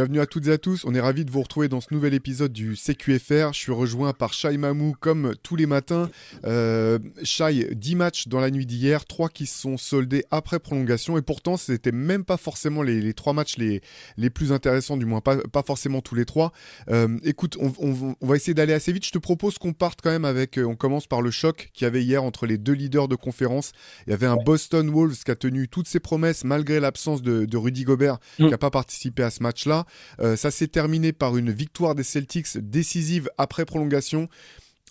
[0.00, 2.14] Bienvenue à toutes et à tous, on est ravis de vous retrouver dans ce nouvel
[2.14, 3.52] épisode du CQFR.
[3.52, 6.08] Je suis rejoint par Shai Mamou comme tous les matins.
[6.46, 11.18] Euh, Shai, 10 matchs dans la nuit d'hier, 3 qui se sont soldés après prolongation
[11.18, 13.82] et pourtant c'était même pas forcément les, les 3 matchs les,
[14.16, 16.50] les plus intéressants, du moins pas, pas forcément tous les 3.
[16.88, 19.04] Euh, écoute, on, on, on, va essayer d'aller assez vite.
[19.04, 21.84] Je te propose qu'on parte quand même avec, euh, on commence par le choc qu'il
[21.84, 23.72] y avait hier entre les deux leaders de conférence.
[24.06, 24.36] Il y avait un.
[24.36, 28.44] Boston Wolves qui a tenu toutes ses promesses malgré l'absence de, de, Rudy Gobert mm.
[28.46, 29.84] qui n'a pas participé à ce match-là.
[30.20, 34.28] Euh, ça s'est terminé par une victoire des Celtics décisive après prolongation.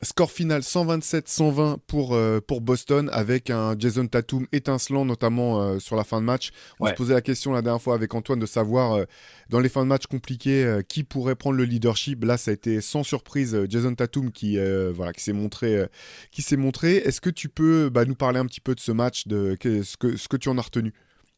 [0.02, 5.98] Score final 127-120 pour, euh, pour Boston avec un Jason Tatum étincelant notamment euh, sur
[5.98, 6.52] la fin de match.
[6.80, 6.92] On ouais.
[6.92, 9.04] se posait la question la dernière fois avec Antoine de savoir euh,
[9.50, 12.24] dans les fins de match compliquées qui pourrait prendre le leadership.
[12.24, 14.58] Là ça a été sans surprise Jason Tatum qui,
[14.94, 15.86] voilà, qui s'est montré.
[16.32, 16.98] qui s'est montré.
[16.98, 19.98] Est-ce que tu peux bah, nous parler un petit peu de ce match, de ce
[19.98, 20.94] que, ce que tu en as retenu?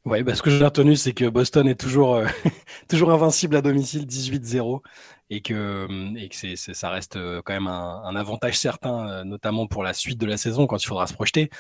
[0.06, 2.26] Oui, bah, ce que j'ai retenu, c'est que Boston est toujours, euh,
[2.90, 4.82] toujours invincible à domicile, 18-0,
[5.30, 9.68] et que, et que c'est, ça reste euh, quand même un, avantage certain, euh, notamment
[9.68, 11.52] pour la suite de la saison, quand il faudra se projeter.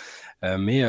[0.43, 0.81] Mais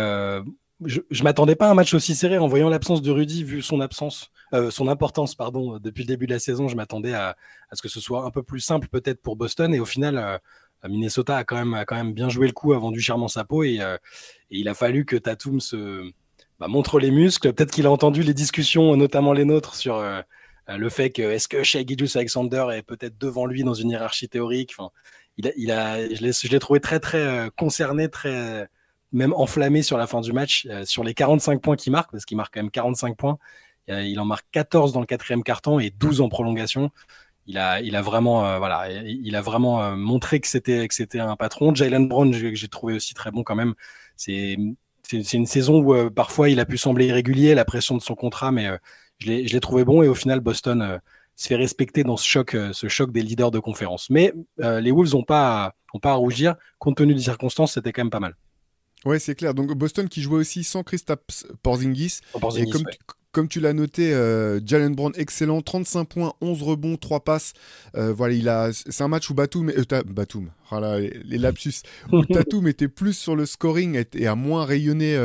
[0.84, 3.60] je ne m'attendais pas à un match aussi serré en voyant l'absence de Rudy, vu
[3.60, 4.32] son absence,
[4.70, 6.68] son importance pardon, depuis le début de la saison.
[6.68, 7.36] Je m'attendais à,
[7.70, 10.40] à, ce que ce soit un peu plus simple peut-être pour Boston, et au final,
[10.88, 13.44] Minnesota a quand, même, a quand même bien joué le coup, a vendu chèrement sa
[13.44, 13.98] peau, et, et
[14.50, 16.10] il a fallu que Tatum se
[16.62, 17.52] bah, montre les muscles.
[17.52, 20.22] Peut-être qu'il a entendu les discussions, notamment les nôtres, sur euh,
[20.68, 24.28] le fait que est-ce que Shea Gilgeous Alexander est peut-être devant lui dans une hiérarchie
[24.28, 24.72] théorique?
[24.78, 24.90] Enfin,
[25.38, 28.68] il a, il a, je l'ai trouvé très très euh, concerné, très
[29.10, 32.24] même enflammé sur la fin du match, euh, sur les 45 points qu'il marque, parce
[32.24, 33.38] qu'il marque quand même 45 points.
[33.88, 36.92] Il en marque 14 dans le quatrième carton et 12 en prolongation.
[37.46, 40.94] Il a, il a vraiment, euh, voilà, il a vraiment euh, montré que c'était, que
[40.94, 41.74] c'était un patron.
[41.74, 43.74] Jalen Brown, j'ai trouvé aussi très bon quand même.
[44.16, 44.56] C'est,
[45.02, 48.14] c'est une saison où euh, parfois il a pu sembler irrégulier, la pression de son
[48.14, 48.76] contrat, mais euh,
[49.18, 50.98] je l'ai trouvé bon et au final Boston euh,
[51.36, 54.10] se fait respecter dans ce choc, ce choc des leaders de conférence.
[54.10, 58.02] Mais les Wolves n'ont pas, ont pas à rougir, compte tenu des circonstances, c'était quand
[58.02, 58.36] même pas mal.
[59.04, 59.54] Ouais, c'est clair.
[59.54, 62.20] Donc Boston qui jouait aussi sans Kristaps Porzingis.
[62.38, 62.98] Porzingis et comme, ouais.
[63.32, 67.54] Comme tu l'as noté, euh, Jalen Brown excellent, 35 points, 11 rebonds, 3 passes.
[67.96, 71.82] Euh, voilà, il a, c'est un match où Batum, euh, Batum, voilà, les, lapsus,
[72.12, 75.18] où Tatum était plus sur le scoring et, a moins rayonné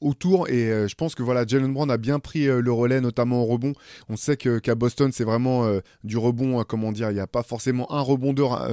[0.00, 0.48] autour.
[0.48, 3.72] Et je pense que voilà, Jalen Brown a bien pris le relais, notamment au rebond.
[4.08, 5.68] On sait que qu'à Boston, c'est vraiment
[6.02, 8.68] du rebond, comment dire, il n'y a pas forcément un rebondeur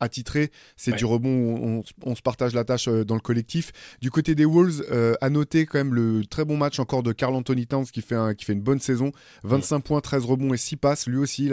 [0.00, 0.50] attitré.
[0.76, 0.96] C'est ouais.
[0.98, 3.72] du rebond où on, on, se partage la tâche dans le collectif.
[4.02, 4.84] Du côté des Wolves,
[5.22, 8.14] à noter quand même le très bon match encore de Carl Anthony Towns qui fait
[8.14, 9.12] un, qui fait une bonne saison.
[9.44, 9.82] 25 ouais.
[9.82, 11.06] points, 13 rebonds et 6 passes.
[11.06, 11.50] Lui aussi,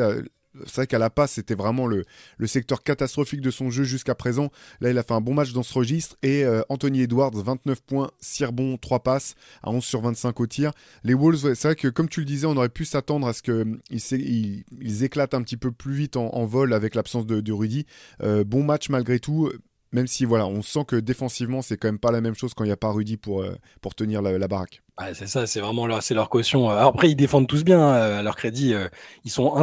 [0.66, 2.04] c'est vrai qu'à la passe, c'était vraiment le,
[2.38, 4.52] le, secteur catastrophique de son jeu jusqu'à présent.
[4.82, 6.18] Là, il a fait un bon match dans ce registre.
[6.24, 10.48] Et euh, Anthony Edwards, 29 points, 6 rebonds, 3 passes, à 11 sur 25 au
[10.48, 10.72] tir.
[11.04, 13.42] Les Wolves, c'est vrai que comme tu le disais, on aurait pu s'attendre à ce
[13.44, 17.42] qu'ils ils, ils éclatent un petit peu plus vite en, en vol avec l'absence de,
[17.42, 17.86] de, Rudy.
[18.24, 19.52] Euh, bon match malgré tout
[19.92, 22.64] même si voilà, on sent que défensivement, c'est quand même pas la même chose quand
[22.64, 23.56] il n'y a pas Rudy pour, euh,
[23.96, 24.82] tenir la, baraque.
[25.00, 26.70] Ouais, c'est ça, c'est vraiment leur, caution.
[26.70, 28.74] Alors après, ils défendent tous bien, hein, à leur crédit.
[28.74, 28.88] Euh,
[29.26, 29.56] ils, sont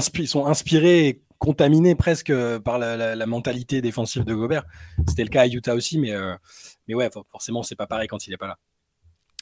[0.47, 4.65] inspirés contaminés presque euh, par la, mentalité défensive de Gobert.
[5.07, 6.35] C'était le cas à Utah aussi, mais, euh,
[6.89, 8.59] mais ouais, forcément, c'est pas pareil quand il est pas là.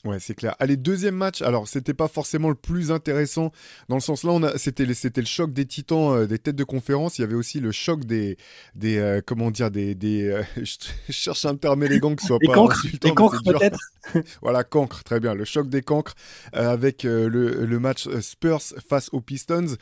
[0.04, 0.54] Ouais, c'est clair.
[0.58, 1.40] Allez, deuxième match.
[1.40, 3.52] Alors, c'était pas forcément le plus intéressant
[3.88, 6.56] dans le sens là, on a, c'était, c'était le choc des titans, euh, des têtes
[6.56, 7.18] de conférence.
[7.18, 8.36] Il y avait aussi le choc des,
[8.74, 10.28] des, euh, comment dire, des, des.
[10.28, 13.08] Euh, je cherche un terme élégant qui soit des pas cancres, insultant.
[13.08, 13.78] Des cancres peut-être.
[14.42, 15.34] voilà, cancre, très bien.
[15.34, 16.14] Le choc des cancres
[16.52, 19.76] avec le, le match Spurs face aux Pistons.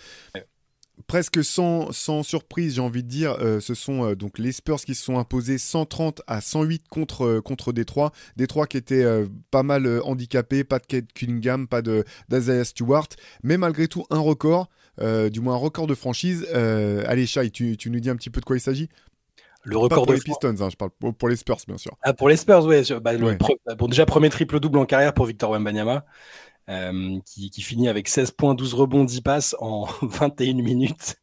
[1.06, 4.80] Presque sans, sans surprise, j'ai envie de dire, euh, ce sont euh, donc les Spurs
[4.80, 8.12] qui se sont imposés 130 à 108 contre, euh, contre Détroit.
[8.36, 9.04] Détroit qui était
[9.50, 11.82] pas mal handicapé, pas de Kate Cunningham, pas
[12.28, 13.08] d'Azaya Stewart,
[13.42, 14.68] mais malgré tout un record,
[15.00, 16.46] du moins un record de franchise.
[16.52, 18.88] allez, Shai, tu, tu, nous dis un petit peu de quoi il s'agit?
[19.64, 21.96] Le record pas pour de les Pistons, hein, je parle pour, les Spurs bien sûr.
[22.02, 22.82] Ah, pour les Spurs, oui.
[23.00, 23.38] Bah, ouais.
[23.76, 26.04] bon, déjà premier triple double en carrière pour Victor Wembanyama.
[26.68, 31.16] Euh, qui, finit avec 16 points, 12 rebonds, 10 passes en 21 minutes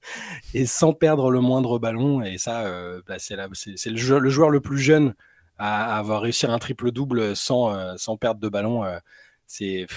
[0.53, 2.21] et sans perdre le moindre ballon.
[2.21, 5.15] Et ça, euh, bah, c'est le, jou le, joueur le plus jeune
[5.57, 8.83] à, avoir réussi un triple-double sans, euh, sans perdre de ballon.
[9.47, 9.87] C'est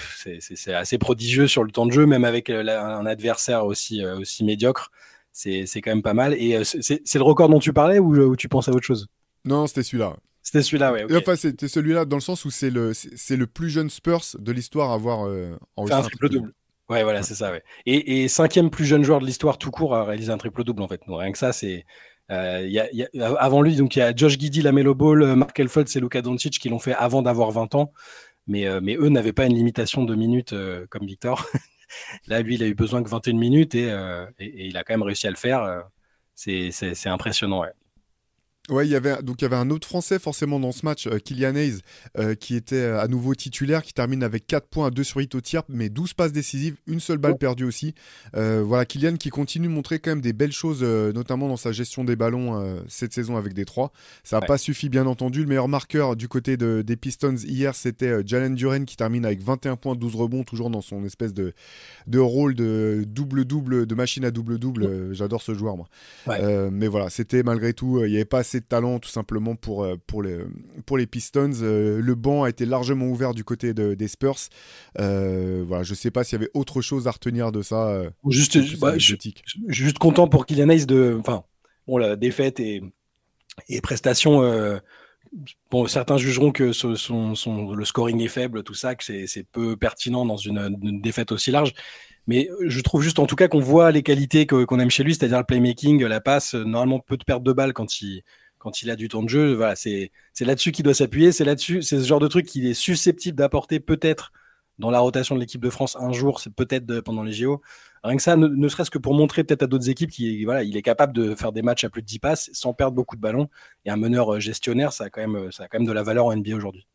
[0.69, 4.93] assez prodigieux sur le temps de jeu, même avec un adversaire aussi, aussi médiocre.
[5.33, 6.35] C'est quand même pas mal.
[6.35, 9.09] Et c'est le record dont tu parlais ou, ou tu penses à autre chose?
[9.45, 10.17] Non, c'était celui-là.
[10.43, 10.93] C'était celui-là.
[10.93, 11.17] Okay.
[11.17, 14.53] Enfin, c'était celui-là dans le sens où c'est le, c'est le plus jeune Spurs de
[14.53, 16.53] l'histoire à avoir euh, enregistré un triple double.
[16.89, 17.25] Ouais, voilà, ouais.
[17.25, 17.63] c'est ça, ouais.
[17.87, 20.83] Et, et, cinquième plus jeune joueur de l'histoire tout court à réaliser un triple double
[20.83, 21.01] en fait.
[21.07, 21.87] Donc, rien que ça, c'est.
[22.31, 25.37] Euh, y a, y a, avant lui, donc il y a Josh Giddy, Lamelo Ball,
[25.37, 27.93] Mark Elford et Luka Doncic qui l'ont fait avant d'avoir 20 ans.
[28.49, 31.47] Mais, euh, mais eux n'avaient pas une limitation de minutes euh, comme Victor.
[32.27, 33.89] Là, lui, il a eu besoin que 21 minutes et,
[34.39, 35.85] et, il a quand même réussi à le faire.
[36.35, 37.61] C'est impressionnant.
[37.61, 37.73] Ouais.
[38.71, 41.09] Ouais, il y avait donc il y avait un autre Français forcément dans ce match,
[41.09, 41.81] euh, Kylian Hayes,
[42.17, 45.35] euh, qui était euh, à nouveau titulaire, qui termine avec 4 points, 2 sur 8
[45.35, 47.93] au tir, mais 12 passes décisives, une seule balle perdue aussi.
[48.33, 52.05] voilà, Kylian qui continue de montrer quand même des belles choses, notamment dans sa gestion
[52.05, 53.93] des ballons cette saison avec des 3.
[54.23, 55.41] Ça n'a pas suffi, bien entendu.
[55.41, 59.43] Le meilleur marqueur du côté de, des Pistons hier, c'était Jalen Duren qui termine avec
[59.43, 61.53] 21 points, 12 rebonds, toujours dans son espèce de,
[62.07, 65.15] de rôle de double-double, de machine à double-double.
[65.15, 65.89] J'adore ce joueur, moi.
[66.71, 69.97] mais voilà, c'était malgré tout, il n'y avait pas de talent tout simplement pour, euh,
[70.07, 70.39] pour, les,
[70.87, 71.53] pour les Pistons.
[71.61, 74.39] Euh, le banc a été largement ouvert du côté des Spurs.
[74.99, 78.03] Euh, voilà, je ne sais pas s'il y avait autre chose à retenir de ça.
[78.29, 79.35] juste, bah, je, suis
[79.69, 81.17] juste content pour Kylian Hayes de.
[81.21, 81.45] Enfin,
[81.87, 82.83] bon, la défaite et,
[83.69, 84.43] et prestations.
[85.71, 89.79] Bon, certains jugeront que son, son, le scoring est faible, tout ça, que c'est peu
[89.79, 91.73] pertinent dans une, une, défaite aussi large.
[92.27, 95.15] Mais je trouve juste en tout cas qu'on voit les qualités qu'on aime chez lui,
[95.15, 98.23] c'est-à-dire le playmaking, la passe, normalement peu de perte de balles quand il,
[98.63, 99.61] quand il a du temps de jeu.
[99.75, 100.11] C'est
[100.41, 101.33] là-dessus qu'il doit s'appuyer.
[101.33, 104.33] C'est là-dessus, c'est ce genre de truc qu'il est susceptible d'apporter peut-être
[104.79, 107.61] dans la rotation de l'équipe de France un jour, peut-être pendant les JO.
[108.05, 111.13] Rien que ça, ne, serait-ce que pour montrer peut-être à d'autres équipes qu'il est capable
[111.13, 113.49] de faire des matchs à plus de 10 passes sans perdre beaucoup de ballons.
[113.85, 116.27] Et un meneur euh, gestionnaire, ça a même, ça a quand même de la valeur
[116.27, 116.87] en NBA aujourd'hui.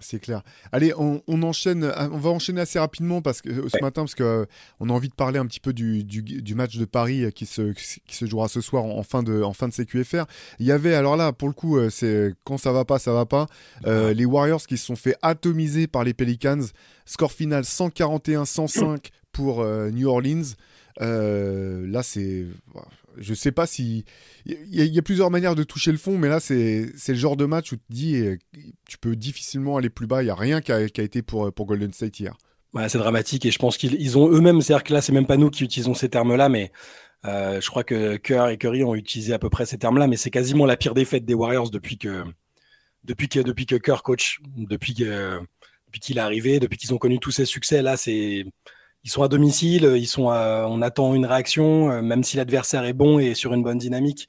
[0.00, 0.42] C'est clair.
[0.72, 4.22] Allez, on, enchaîne, euh, on va enchaîner assez rapidement parce que ce matin parce que
[4.22, 4.46] euh,
[4.80, 7.72] on a envie de parler un petit peu du, match de Paris euh, qui se,
[7.72, 10.24] qui se jouera ce soir en, fin de en fin de CQFR.
[10.58, 13.26] Il y avait alors là pour le coup c'est quand ça va pas ça va
[13.26, 13.46] pas.
[13.84, 16.64] les Warriors qui se sont fait atomiser par les Pelicans.
[17.04, 20.54] Score final 141-105 pour New Orleans.
[20.98, 22.46] là c'est
[23.16, 24.04] je sais pas si.
[24.46, 27.44] Il y, a plusieurs manières de toucher le fond, mais là, c'est le genre de
[27.44, 28.36] match où tu te dis, euh,
[28.88, 30.22] tu peux difficilement aller plus bas.
[30.22, 32.36] Il n'y a rien qui a, été pour, pour Golden State hier.
[32.88, 35.50] c'est dramatique et je pense qu'ils ont eux-mêmes, c'est-à-dire que là, c'est même pas nous
[35.50, 36.72] qui utilisons ces termes-là, mais
[37.24, 40.16] euh, je crois que Kerr et Curry ont utilisé à peu près ces termes-là, mais
[40.16, 42.24] c'est quasiment la pire défaite des Warriors depuis que,
[43.04, 44.94] depuis que, depuis que Kerr coach, depuis
[45.90, 47.82] depuis qu'il est arrivé, depuis qu'ils ont connu tous ces succès.
[47.82, 48.44] Là, c'est
[49.04, 52.92] ils sont à domicile, ils sont on attend une réaction, euh, même si l'adversaire est
[52.92, 54.28] bon et sur une bonne dynamique,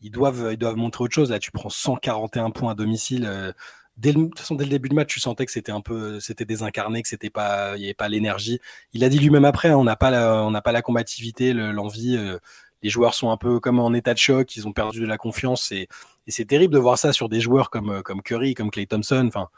[0.00, 1.30] ils doivent, ils doivent montrer autre chose.
[1.30, 3.26] Là, tu prends 141 points à domicile.
[3.26, 3.52] Euh,
[3.96, 5.80] dès le, de toute façon, dès le début de match, tu sentais que c'était un
[5.80, 8.60] peu, c'était désincarné, que c'était pas, il n'y avait pas l'énergie.
[8.92, 11.52] Il a dit lui-même après, hein, on n'a pas la, on n'a pas la combativité,
[11.52, 12.16] l'envie.
[12.16, 12.38] Euh,
[12.82, 15.18] les joueurs sont un peu comme en état de choc, ils ont perdu de la
[15.18, 15.88] confiance et,
[16.26, 19.24] et c'est terrible de voir ça sur des joueurs comme, comme Curry, comme Clay Thompson.
[19.28, 19.48] Enfin,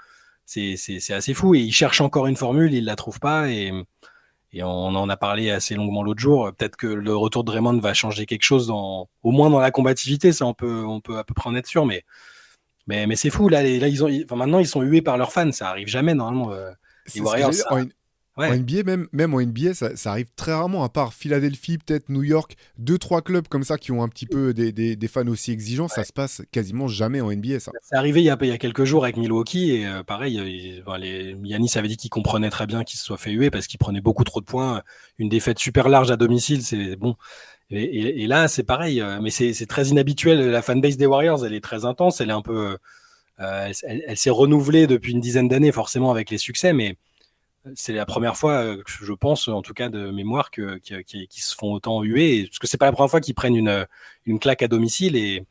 [0.47, 0.77] c'est,
[1.13, 3.73] assez fou et ils cherchent encore une formule, ils la trouvent pas et
[4.53, 6.51] et on en a parlé assez longuement l'autre jour.
[6.57, 9.71] Peut-être que le retour de Draymond va changer quelque chose, dans, au moins dans la
[9.71, 10.33] combativité.
[10.33, 11.85] Ça, on peut, on peut à peu près en être sûr.
[11.85, 12.05] Mais,
[12.87, 13.49] mais, mais c'est fou.
[13.49, 15.53] Là, là ils ont, enfin, maintenant, ils sont hués par leurs fans.
[15.53, 16.53] Ça arrive jamais normalement.
[16.53, 16.71] Euh,
[17.15, 17.53] les Warriors.
[17.71, 17.85] En
[18.47, 22.57] NBA, même, même en NBA, ça, arrive très rarement, à part Philadelphie, peut-être New York,
[22.79, 25.89] deux, trois clubs comme ça qui ont un petit peu des, des, fans aussi exigeants,
[25.89, 27.61] ça se passe quasiment jamais en NBA.
[27.61, 27.73] Ça.
[27.83, 30.39] C'est arrivé il y, a, il y a quelques jours avec Milwaukee, et euh, pareil,
[30.39, 33.79] les, Yanis avait dit qu'il comprenait très bien qu'il se soit fait huer parce qu'il
[33.79, 34.83] prenait beaucoup trop de points.
[35.19, 37.17] Une défaite super large à domicile, c'est bon.
[37.71, 40.51] Et, là, c'est pareil, euh, mais c'est très inhabituel.
[40.51, 42.79] La fanbase des Warriors, elle est très intense, elle est un peu.
[43.41, 46.97] Euh, elle s'est renouvelée depuis une dizaine d'années, forcément, avec les succès, mais
[47.75, 51.55] c'est la première fois, euh, je pense, en tout cas de mémoire, que, qui, se
[51.55, 52.45] font autant huer.
[52.45, 53.87] Parce que c'est pas la première fois qu'ils prennent une,
[54.27, 55.17] une claque à domicile.
[55.17, 55.45] Et,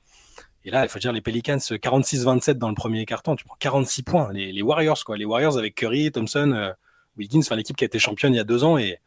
[0.65, 4.31] là, il faut dire, les Pelicans, 46-27 dans le premier carton, tu prends 46 points.
[4.33, 5.17] Les, Warriors, quoi.
[5.17, 6.71] Les Warriors avec Curry, Thompson, euh,
[7.17, 8.77] Wiggins, l'équipe qui a été championne il y a deux ans.
[8.77, 8.99] Et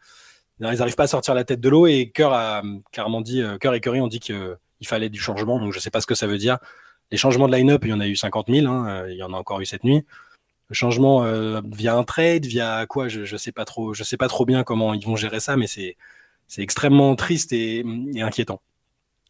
[0.60, 1.86] ils n'arrivent pas à sortir la tête de l'eau.
[1.86, 5.58] Et Kerr a clairement dit, euh, et Curry ont dit qu'il fallait du changement.
[5.58, 6.58] Donc je sais pas ce que ça veut dire.
[7.10, 8.66] Les changements de line-up, il y en a eu 50 000.
[8.66, 10.04] Hein, il y en a encore eu cette nuit
[10.74, 14.28] changement euh, via un trade, via quoi je, je sais pas trop, je sais pas
[14.28, 15.96] trop bien comment ils vont gérer ça, mais c'est
[16.48, 17.84] c'est extrêmement triste et
[18.16, 18.60] inquiétant.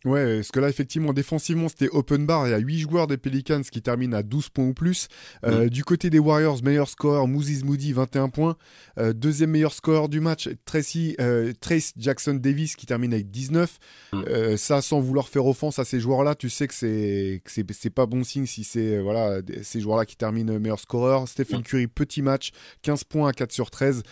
[0.06, 2.46] Ouais, parce que là, effectivement, défensivement, c'était open bar.
[2.46, 5.08] Il y a 8 joueurs des Pelicans qui terminent à 12 points ou plus.
[5.44, 5.70] Euh, mm.
[5.70, 8.56] Du côté des Warriors, meilleur score, Moses Moody, 21 points.
[8.98, 13.78] Euh, deuxième meilleur score du match, Tracy, euh, Trace Jackson Davis qui termine avec 19.
[14.12, 14.56] Mm.
[14.56, 18.24] ça, sans vouloir faire offense à ces joueurs-là, tu sais que c'est c'est pas bon
[18.24, 21.28] signe si c'est voilà ces joueurs-là qui terminent meilleur scoreur.
[21.28, 21.62] Stephen mm.
[21.62, 22.52] Curry, petit match,
[22.82, 24.02] 15 points à 4 sur 13.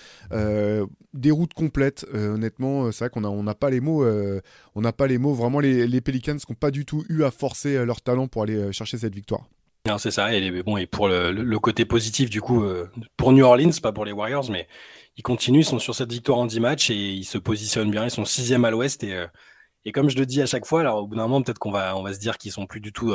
[1.14, 4.04] des routes complètes, honnêtement, c'est vrai qu'on n'a on pas les mots.
[4.78, 5.34] On n'a pas les mots.
[5.34, 8.54] Vraiment, les Pelicans n'ont pas du tout eu à forcer euh, leur talent pour aller
[8.54, 9.48] euh, chercher cette victoire.
[9.98, 13.70] C'est ça, et, bon, et pour le, côté positif, du coup, euh, pour New Orleans,
[13.82, 14.68] pas pour les Warriors, mais
[15.16, 18.04] ils continuent, ils sont sur cette victoire en 10 matchs et ils se positionnent bien,
[18.04, 19.02] ils sont sixième à l'ouest.
[19.02, 19.24] Et,
[19.86, 21.70] et comme je le dis à chaque fois, alors au bout d'un moment, peut-être qu'on
[21.70, 23.14] va, on va se dire qu'ils sont plus du tout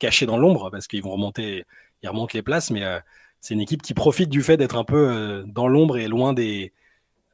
[0.00, 1.64] cachés dans l'ombre parce qu'ils vont remonter,
[2.02, 2.82] ils remontent les places, mais
[3.40, 6.72] c'est une équipe qui profite du fait d'être un peu dans l'ombre et loin des,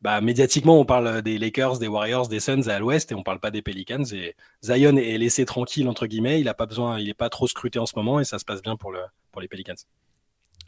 [0.03, 3.39] bah, médiatiquement, on parle des Lakers, des Warriors, des Suns à l'ouest et on parle
[3.39, 4.05] pas des Pelicans.
[4.13, 6.41] Et Zion est laissé tranquille, entre guillemets.
[6.41, 8.45] Il a pas besoin, il est pas trop scruté en ce moment et ça se
[8.45, 9.75] passe bien pour les Pelicans.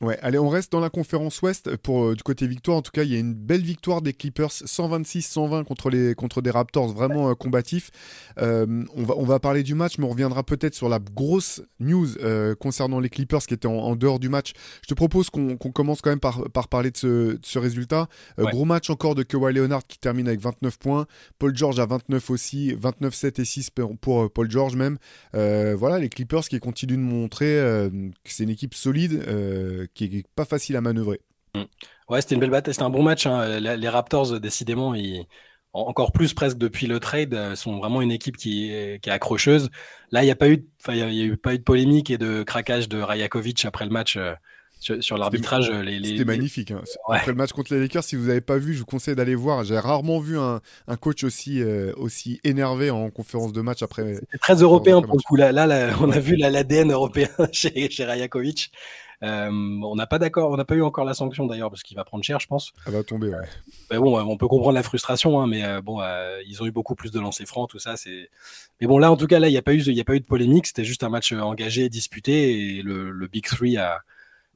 [0.02, 2.76] Ouais, allez, on reste dans la conférence Ouest pour euh, du côté victoire.
[2.76, 6.42] En tout cas, il y a une belle victoire des Clippers, 126-120 contre les contre
[6.42, 7.92] des Raptors, vraiment euh, combatifs.
[8.38, 11.62] Euh, on va on va parler du match, mais on reviendra peut-être sur la grosse
[11.78, 12.08] news
[12.58, 14.54] concernant les Clippers qui étaient en, dehors du match.
[14.82, 18.08] Je te propose qu'on commence quand même par par parler de ce, ce résultat.
[18.38, 21.06] Gros match encore de Kawhi Leonard qui termine avec 29 points,
[21.38, 24.98] Paul George à 29 aussi, 29 7 et 6 pour, Paul George même.
[25.32, 27.54] voilà, les Clippers qui continuent de montrer
[28.24, 29.22] que c'est une équipe solide
[29.94, 31.20] qui est pas facile à manœuvrer.
[31.54, 31.62] Mm.
[32.08, 33.26] Ouais, c'était une belle bataille, c'était un bon match.
[33.26, 33.60] Hein.
[33.60, 35.26] Les Raptors, décidément, ils,
[35.72, 39.70] encore plus presque depuis le trade, euh, sont vraiment une équipe qui est, accrocheuse.
[40.10, 42.18] Là, il n'y a pas eu, il y a, eu pas eu de polémique et
[42.18, 44.16] de craquage de Rajakovic après le match.
[44.16, 44.34] Euh,
[44.80, 45.70] sur, l'arbitrage,
[46.02, 46.72] c'était magnifique.
[46.72, 46.82] Hein.
[47.08, 49.36] Après le match contre les Lakers, si vous n'avez pas vu, je vous conseille d'aller
[49.36, 49.62] voir.
[49.62, 50.60] J'ai rarement vu un,
[51.00, 54.16] coach aussi, euh, aussi énervé en conférence de match après.
[54.40, 55.36] Très européen pour le coup.
[55.36, 58.72] Là, là, on a vu l'ADN européen chez, chez Rajakovic.
[59.22, 61.96] Euh, on n'a pas d'accord, on n'a pas eu encore la sanction d'ailleurs parce qu'il
[61.96, 62.72] va prendre cher, je pense.
[62.86, 63.46] Elle va tomber, ouais.
[63.90, 66.72] Mais bon, on peut comprendre la frustration, hein, mais euh, bon, euh, ils ont eu
[66.72, 67.96] beaucoup plus de lancers francs, tout ça.
[67.96, 68.30] C'est.
[68.80, 70.14] Mais bon, là, en tout cas, là, il n'y a pas eu, il a pas
[70.14, 70.66] eu de polémique.
[70.66, 74.00] C'était juste un match engagé, disputé, et le, Big Three a,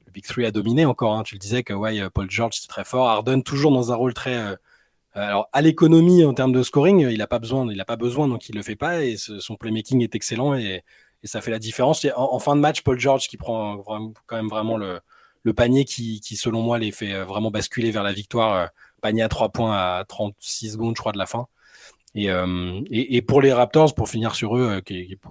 [0.05, 1.13] le Big Three a dominé encore.
[1.13, 1.23] Hein.
[1.23, 4.13] Tu le disais que ouais, Paul George c'est très fort, Harden toujours dans un rôle
[4.13, 4.57] très
[5.13, 8.27] alors à l'économie en termes de scoring, il n'a pas besoin, il a pas besoin,
[8.27, 10.83] donc il le fait pas et son playmaking est excellent et
[11.27, 12.07] et ça fait la différence.
[12.15, 13.83] En, fin de match, Paul George qui prend
[14.25, 15.01] quand même vraiment le,
[15.53, 18.53] panier qui, selon moi, les fait euh, vraiment basculer vers la victoire.
[18.55, 18.67] Euh,
[19.01, 21.47] panier à 3 points à 36 secondes, je crois, de la fin.
[22.15, 24.81] Euh, et, pour les Raptors, pour finir sur eux,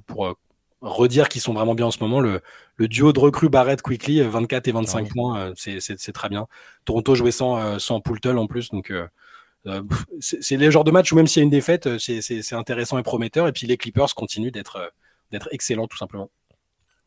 [0.06, 0.36] pour,
[0.82, 2.42] redire qu'ils sont vraiment bien en ce moment, le,
[2.78, 6.46] duo de recrues Barrett Quickly, 24 et 25 points, c'est très bien.
[6.84, 8.92] Toronto jouait sans, sans Poultel en plus, donc
[10.20, 13.02] c'est les genres de matchs où même s'il y a une défaite, c'est intéressant et
[13.02, 13.48] prometteur.
[13.48, 14.92] Et puis les Clippers continuent d'être
[15.30, 16.30] d'être excellent tout simplement.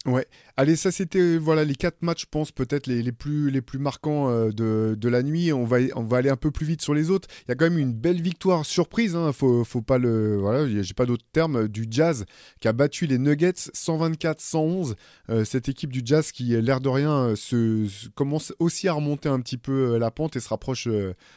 [0.09, 0.25] Ouais,
[0.57, 3.77] allez, ça c'était voilà les quatre matchs, je pense peut-être les, les, plus les plus
[3.77, 5.53] marquants euh, de, de, la nuit.
[5.53, 7.27] On va on va aller un peu plus vite sur les autres.
[7.43, 9.15] Il y a quand même une belle victoire surprise.
[9.15, 12.25] Hein, faut faut pas le voilà, j'ai pas d'autres termes du Jazz
[12.59, 14.95] qui a battu les Nuggets 124-111.
[15.29, 19.41] Euh, cette équipe du Jazz qui l'air de rien se, commence aussi à remonter un
[19.41, 20.87] petit peu euh, la pente et se rapproche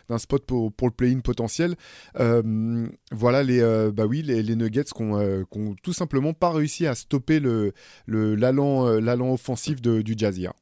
[0.09, 1.77] d'un spot pour, pour le play-in potentiel.
[2.15, 3.61] voilà les
[3.93, 7.73] bah oui les, Nuggets qui ont, tout simplement pas réussi à stopper le
[8.07, 8.37] le euh,
[9.01, 10.53] l'allant offensif du Jazz hier.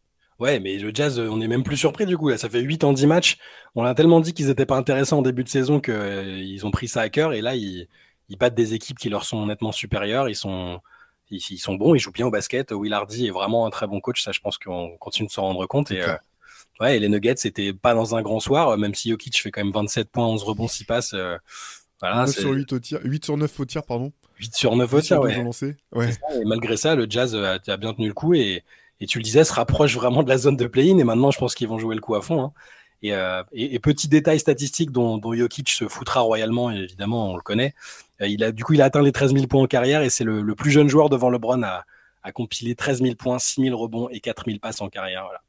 [0.41, 2.31] Ouais, mais le Jazz, euh, on n'est même plus surpris du coup.
[2.31, 3.37] Là, ça fait 8 en 10 matchs.
[3.75, 6.71] On a tellement dit qu'ils n'étaient pas intéressants en début de saison qu'ils euh, ont
[6.71, 7.35] pris ça à cœur.
[7.35, 7.89] Et là, ils,
[8.39, 10.31] battent des équipes qui leur sont nettement supérieures.
[10.31, 10.81] Ils sont,
[11.29, 12.73] ils, sont bons, ils jouent bien au basket.
[12.73, 14.23] Will Hardy est vraiment un très bon coach.
[14.23, 15.91] Ça, je pense qu'on continue de s'en rendre compte.
[15.91, 16.03] Et,
[16.81, 18.79] ouais, les Nuggets, c'était pas dans un grand soir.
[18.79, 21.15] Même si Jokic fait quand même 27 points, 11 rebonds, 6 passes.
[22.01, 24.11] voilà, 9 sur 8, au tir, 8 sur 9 au tir, pardon.
[24.41, 25.37] 8 sur 9 au tir, ouais.
[25.93, 28.65] et malgré ça, le Jazz a, a, bien tenu le coup et,
[29.01, 30.99] et tu le disais, se rapproche vraiment de la zone de play-in.
[30.99, 32.43] Et maintenant, je pense qu'ils vont jouer le coup à fond.
[32.43, 32.53] Hein.
[33.03, 37.43] Et, euh, et, petit détail statistique dont, dont, Jokic se foutra royalement, évidemment, on le
[37.43, 37.75] connaît.
[38.21, 40.11] Euh, il a, du coup, il a atteint les 13 000 points en carrière et
[40.11, 41.87] c'est le, le, plus jeune joueur devant LeBron à,
[42.23, 45.25] à compiler 13 000 points, 6 000 rebonds et 4 000 passes en carrière.
[45.25, 45.41] Voilà.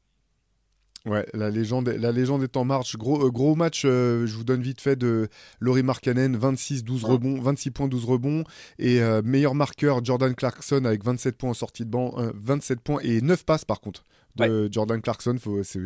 [1.04, 2.96] Ouais, la légende, la légende est en marche.
[2.96, 5.28] Gros, euh, gros match, euh, je vous donne vite fait de
[5.58, 8.44] Laurie Markkanen, 26, 12 rebonds, 26 points, 12 rebonds.
[8.78, 13.00] Et euh, meilleur marqueur, Jordan Clarkson avec 27 points en sortie de banc, 27 points
[13.02, 14.04] et 9 passes par contre
[14.36, 15.36] de Jordan Clarkson.
[15.40, 15.80] Faut, c'est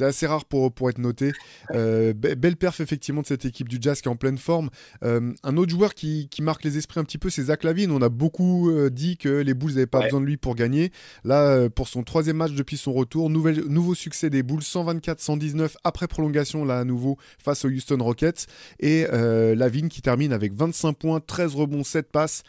[0.00, 1.32] assez rare pour, pour être noté.
[1.72, 4.70] Euh, belle perf effectivement de cette équipe du Jazz qui est en pleine forme.
[5.02, 7.90] Euh, un autre joueur qui, qui, marque les esprits un petit peu, c'est Zach Lavine.
[7.90, 10.92] On a beaucoup euh, dit que les Bulls n'avaient pas besoin de lui pour gagner.
[11.24, 16.64] Là, pour son troisième match depuis son retour, nouveau succès des Bulls, 124-119 après prolongation
[16.64, 18.46] là à nouveau face aux Houston Rockets.
[18.80, 22.42] Et Lavine qui termine avec 25 points, 13 rebonds, 7 passes.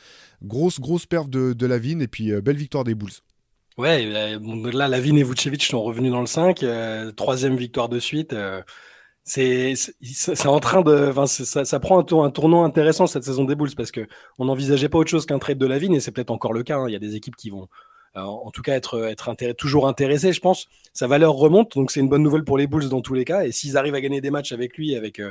[0.43, 3.11] Grosse, grosse perf de, de Lavine et puis belle victoire des Bulls.
[3.79, 6.63] Ouais, euh, là, Lavin et Vucevic sont revenus dans le 5.
[6.63, 8.33] Euh, troisième victoire de suite.
[8.33, 8.61] Euh,
[9.23, 9.77] c'est
[10.47, 11.13] en train de.
[11.25, 15.09] Ça, prend un, un, tournant intéressant cette saison des Bulls parce qu'on n'envisageait pas autre
[15.09, 16.77] chose qu'un trade de Lavin et c'est peut-être encore le cas.
[16.77, 16.89] Hein.
[16.89, 17.69] Il y a des équipes qui vont.
[18.15, 20.67] en tout cas, être, être toujours intéressées, je pense.
[20.91, 23.45] Sa valeur remonte, donc c'est une bonne nouvelle pour les Bulls dans tous les cas.
[23.45, 25.21] Et s'ils arrivent à gagner des matchs avec lui, avec,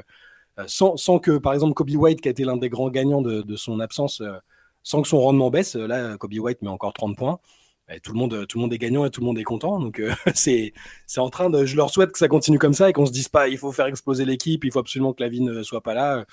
[0.67, 3.43] sans, sans, que, par exemple, Kobe White, qui a été l'un des grands gagnants de,
[3.43, 4.23] de son absence,
[4.83, 7.41] sans que son rendement baisse, là, Kobe White met encore 30 points
[8.03, 9.81] tout le monde, tout le monde est gagnant et tout le monde est content.
[9.81, 10.73] Donc euh, c'est,
[11.17, 13.29] en train de, je leur souhaite que ça continue comme ça et qu'on se dise
[13.29, 15.95] pas, il faut faire exploser l'équipe, il faut absolument que la vie ne soit pas
[15.95, 16.25] là.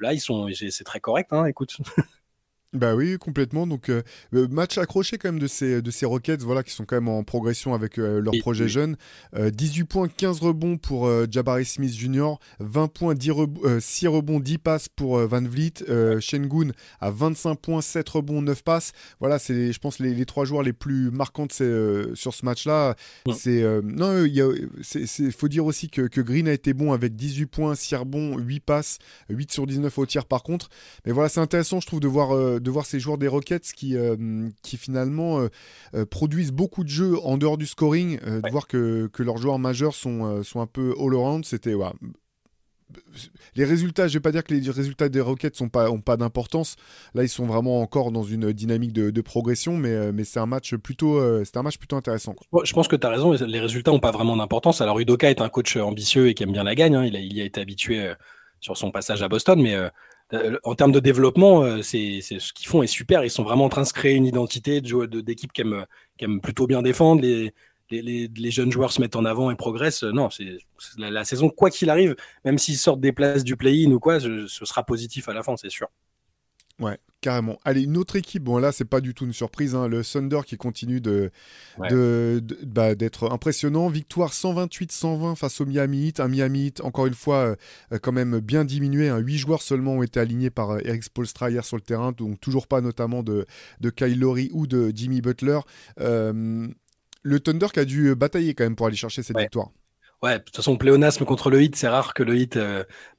[0.00, 1.32] Là, ils sont, c'est très correct.
[1.32, 1.76] Hein, écoute.
[2.74, 3.66] Bah oui, complètement.
[3.66, 4.02] Donc euh,
[4.34, 7.08] euh, match accroché quand même de ces de ces Rockets, voilà, qui sont quand même
[7.08, 8.96] en progression avec euh, leur projet jeune.
[9.34, 13.32] 18 points, 15 rebonds pour Jabari Smith Jr., 20 points, 10
[13.80, 15.84] 6 rebonds, 10 passes pour Van Vliet.
[16.20, 18.92] Shengun à 25 points, 7 rebonds, 9 passes.
[19.20, 22.96] Voilà, c'est je pense les, les, trois joueurs les plus marquants sur ce match-là.
[23.34, 27.74] C'est non, il faut dire aussi que, que, Green a été bon avec 18 points,
[27.74, 28.98] 6 rebonds, 8 passes,
[29.30, 30.68] 8 sur 19 au tir par contre.
[31.06, 33.96] Mais voilà, c'est intéressant, je trouve, de voir de voir ces joueurs des Rockets qui,
[33.96, 35.48] euh, qui finalement euh,
[35.94, 39.58] euh, produisent beaucoup de jeux en dehors du scoring, de voir que, que, leurs joueurs
[39.58, 41.44] majeurs sont, sont un peu all-around.
[41.44, 41.74] C'était.
[43.54, 46.16] les résultats, je vais pas dire que les résultats des Rockets n'ont pas, ont pas
[46.16, 46.76] d'importance.
[47.14, 50.74] Là, ils sont vraiment encore dans une dynamique de, progression, mais, mais c'est un match
[50.76, 52.34] plutôt, c'est un match plutôt intéressant.
[52.64, 53.32] Je pense que tu as raison.
[53.32, 54.80] Les résultats n'ont pas vraiment d'importance.
[54.80, 56.94] Alors, Udoka est un coach ambitieux et qui aime bien la gagne.
[56.94, 57.04] Hein.
[57.04, 58.12] Il, a, il y a été habitué
[58.60, 59.88] sur son passage à Boston, mais euh,
[60.62, 63.24] en termes de développement, euh, c'est ce qu'ils font est super.
[63.24, 65.86] Ils sont vraiment en train de se créer une identité d'équipe qui aime,
[66.18, 67.22] qui aime plutôt bien défendre.
[67.22, 70.04] Les, jeunes joueurs se mettent en avant et progressent.
[70.04, 70.58] Non, c'est
[70.98, 74.46] la, saison, quoi qu'il arrive, même s'ils sortent des places du play-in ou quoi, ce
[74.46, 75.88] sera positif à la fin, c'est sûr.
[76.80, 77.58] Ouais, carrément.
[77.64, 80.40] Allez, une autre équipe, bon là c'est pas du tout une surprise, hein, le Thunder
[80.46, 81.30] qui continue de,
[81.78, 83.88] bah, d'être impressionnant.
[83.88, 86.20] Victoire 128-120 face au Miami Heat.
[86.20, 87.56] Un Miami Heat, encore une fois,
[87.92, 89.08] euh, quand même bien diminué.
[89.08, 89.18] Hein.
[89.18, 92.40] 8 joueurs seulement ont été alignés par euh, Eric Spolstra hier sur le terrain, donc
[92.40, 93.46] toujours pas notamment de,
[93.80, 95.58] de Kyle Lowry ou de Jimmy Butler.
[96.00, 96.68] Euh,
[97.22, 99.70] le Thunder qui a dû batailler quand même pour aller chercher cette victoire.
[100.22, 102.56] Ouais, de toute façon, pléonasme contre le Heat, c'est rare que le Heat,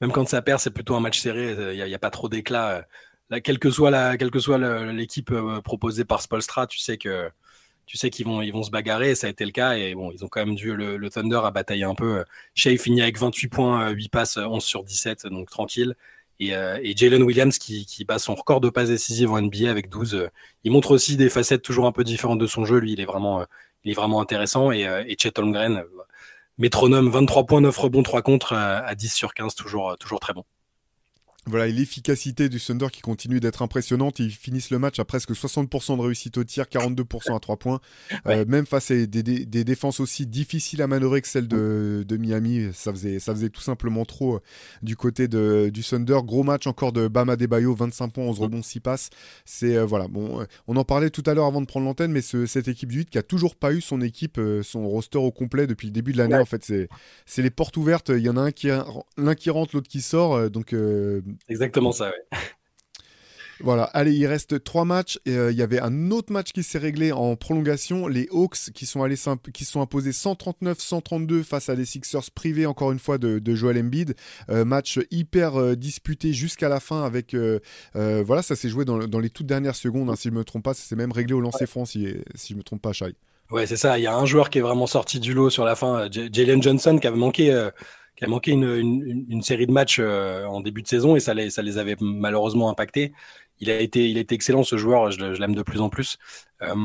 [0.02, 1.52] même quand ça perd, c'est plutôt un match serré.
[1.74, 2.86] Il n'y a, a, pas trop d'éclat
[3.38, 3.92] quelle que soit
[4.92, 9.16] l'équipe euh, proposée par Spolstra, tu sais qu'ils vont, se bagarrer.
[9.16, 11.84] Ça a été le cas et ils ont quand même dû le, Thunder à batailler
[11.84, 12.24] un peu.
[12.56, 15.96] Shea finit avec 28 points, 8 passes, 11 sur 17, donc tranquille.
[16.40, 20.30] Et, euh, Jalen Williams qui, bat son record de passes décisives en NBA avec 12.
[20.64, 22.80] il montre aussi des facettes toujours un peu différentes de son jeu.
[22.80, 23.46] Lui, il est vraiment,
[24.22, 24.72] intéressant.
[24.72, 25.84] Et, et Chet Holmgren,
[26.58, 30.46] métronome, 23 points, 9 rebonds, 3 contre à 10 sur 15, toujours, toujours très bon.
[31.48, 34.20] Voilà, l'efficacité du Thunder qui continue d'être impressionnante.
[34.20, 37.80] Ils finissent le match à presque 60% de réussite au tir, 42% à 3 points.
[38.28, 42.92] Euh, même face à des, défenses aussi difficiles à manœuvrer que celles de, Miami, ça
[42.92, 44.40] faisait, ça faisait tout simplement trop euh,
[44.84, 46.20] du côté de, du Thunder.
[46.24, 49.10] Gros match encore de Bama Debayo, 25 points, 11 rebonds, 6 passes.
[49.46, 52.22] C'est euh, voilà, bon, on en parlait tout à l'heure avant de prendre l'antenne, mais
[52.22, 55.66] cette équipe du 8 qui a toujours pas eu son équipe, son roster au complet
[55.66, 56.36] depuis le début de l'année.
[56.36, 56.72] En fait,
[57.26, 58.10] c'est les portes ouvertes.
[58.10, 58.68] Il y en a un qui,
[59.18, 60.50] l'un qui rentre, l'autre qui sort.
[60.50, 60.76] Donc
[61.48, 62.38] Exactement ça, oui.
[63.62, 65.20] Voilà, allez, il reste trois matchs.
[65.26, 68.08] Et, euh, il y avait un autre match qui s'est réglé en prolongation.
[68.08, 69.18] Les Hawks qui sont, allés
[69.54, 74.16] qui sont imposés 139-132 face à des Sixers privés, encore une fois, de, Joel Embiid.
[74.50, 77.36] Euh, match hyper euh, disputé jusqu'à la fin avec...
[77.94, 80.64] voilà, ça s'est joué dans, les toutes dernières secondes, hein, si je ne me trompe
[80.64, 80.74] pas.
[80.74, 83.16] Ça s'est même réglé au lancer franc, si, si je ne me trompe pas, Shai.
[83.52, 83.98] Ouais, c'est ça.
[83.98, 86.62] Il y a un joueur qui est vraiment sorti du lot sur la fin, Jalen
[86.62, 87.70] Johnson, qui avait manqué
[88.20, 91.78] qui a manqué une, série de matchs euh, en début de saison et ça les,
[91.78, 93.14] avait malheureusement impactés.
[93.62, 96.18] Il a été, il excellent ce joueur, je, l'aime de plus en plus.
[96.62, 96.76] Euh,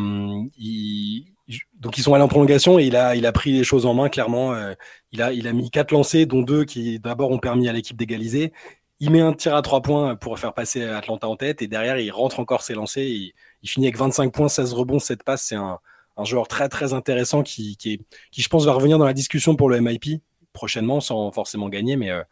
[1.81, 4.55] donc ils sont allés en prolongation et il a, pris les choses en main clairement.
[4.55, 4.75] Euh,
[5.11, 8.53] il, a, mis quatre lancers, dont deux qui d'abord ont permis à l'équipe d'égaliser.
[9.01, 11.99] Il met un tir à trois points pour faire passer Atlanta en tête et derrière
[11.99, 13.05] il rentre encore ses lancers.
[13.05, 13.33] Il,
[13.69, 15.43] finit avec 25 points, 16 rebonds, 7 passes.
[15.43, 15.81] C'est un,
[16.23, 19.81] joueur très très intéressant qui, qui, je pense va revenir dans la discussion pour le
[19.81, 20.23] MIP
[20.55, 22.23] prochainement sans forcément gagner, mais euh,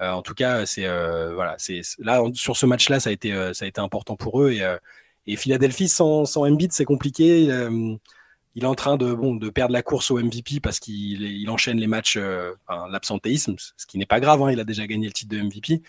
[0.00, 3.30] euh, en tout cas, c'est euh, voilà, c'est là sur ce match-là, ça a été
[3.52, 4.62] ça a été important pour eux et,
[5.26, 7.42] et Philadelphie sans sans c'est compliqué.
[8.54, 11.78] Il, est en train de bon perdre la course au MVP parce qu'il il enchaîne
[11.78, 12.18] les matchs,
[12.90, 14.42] l'absentéisme, ce qui n'est pas grave.
[14.42, 15.82] Hein, il a déjà gagné le titre de MVP.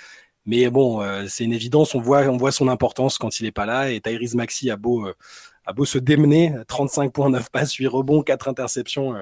[0.46, 3.66] Mais bon, c'est une évidence, on voit, on voit son importance quand il n'est pas
[3.66, 3.92] là.
[3.92, 5.08] Et Tyrese Maxi a beau,
[5.66, 9.16] a beau se démener, 35 points, 9 passes, 8 rebonds, 4 interceptions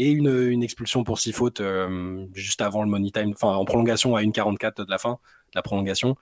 [0.00, 4.16] et une, expulsion pour six fautes euh, juste avant le money time, enfin en prolongation
[4.16, 6.16] à 1,44 de la fin de la prolongation.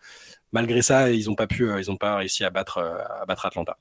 [0.51, 3.25] Malgré ça, ils n'ont pas pu, euh, ils ont pas réussi à battre, euh, à
[3.25, 3.79] battre Atlanta.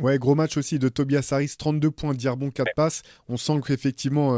[0.00, 3.02] Ouais, gros match aussi de Tobias Harris, 32 points, Dirbon, 4 passes.
[3.28, 4.34] On sent qu'effectivement,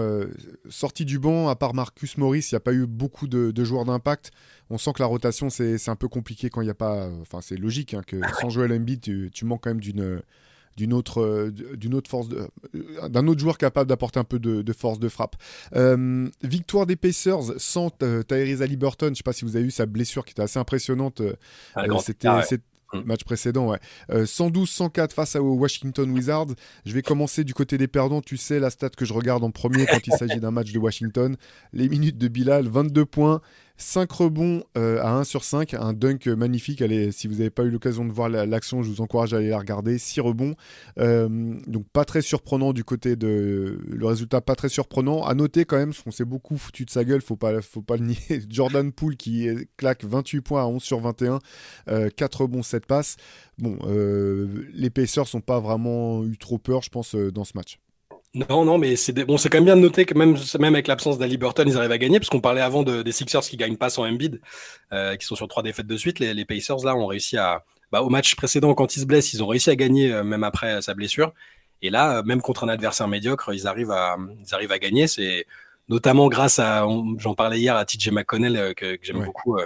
[0.69, 3.85] sorti du banc, à part Marcus Morris, il n'y a pas eu beaucoup de, joueurs
[3.85, 4.33] d'impact.
[4.69, 7.09] On sent que la rotation, c'est un peu compliqué quand il n'y a pas.
[7.21, 10.21] Enfin, c'est logique hein, que sans Joel Embiid, tu, tu manques quand même d'une
[10.77, 14.73] d'une autre, euh, d'une autre force, euh, d'un autre joueur capable d'apporter un peu de,
[14.73, 15.37] force de frappe.
[15.75, 19.07] Euh, victoire des Pacers sans Tyrese Haliburton.
[19.07, 21.23] Je ne sais pas si vous avez eu sa blessure qui était assez impressionnante.
[21.75, 22.29] Ah, c'était
[22.93, 23.03] mm.
[23.05, 23.79] match précédent, ouais.
[24.11, 26.55] 112-104 face aux Washington Wizards.
[26.85, 28.21] Je vais commencer du côté des perdants.
[28.21, 30.79] Tu sais la stat que je regarde en premier quand il s'agit d'un match de
[30.79, 31.37] Washington.
[31.73, 33.41] Les minutes de Bilal, 22 points.
[33.77, 36.81] 5 rebonds euh, à 1 sur 5, un dunk magnifique.
[36.81, 39.49] Allez, si vous n'avez pas eu l'occasion de voir l'action, je vous encourage à aller
[39.49, 39.99] la regarder.
[39.99, 40.55] 6 rebonds,
[40.99, 41.29] euh,
[41.67, 45.25] donc pas très surprenant du côté de le résultat, pas très surprenant.
[45.25, 47.83] À noter quand même, parce qu'on s'est beaucoup foutu de sa gueule, faut pas, faut
[47.83, 48.19] pas le nier.
[48.49, 51.41] Jordan Poole qui claque 28 points à 11 sur 21,
[52.17, 53.17] 4 rebonds, 7 passes.
[53.59, 53.79] Bon,
[54.73, 57.79] les Pacers sont pas vraiment eu trop peur, je pense, dans ce match.
[58.35, 60.89] Non, non, mais c'est bon, c'est quand même bien de noter que même, même avec
[60.89, 63.57] l'absence d'Ali Burton, ils arrivent à gagner, parce qu'on parlait avant de, des Sixers qui
[63.57, 64.41] gagnent pas sans Embiid,
[64.93, 66.19] euh, qui sont sur trois défaites de suite.
[66.19, 69.33] Les, les Pacers là ont réussi à, bah, au match précédent quand ils se blessent,
[69.35, 71.33] ils ont réussi à gagner euh, même après sa blessure.
[71.81, 75.07] Et là, euh, même contre un adversaire médiocre, ils arrivent à, ils arrivent à gagner.
[75.07, 75.47] C'est
[75.89, 76.85] notamment grâce à,
[77.19, 79.59] j'en parlais hier à TJ McConnell que, que j'aime beaucoup,